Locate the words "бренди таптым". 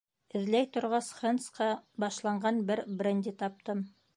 3.03-3.89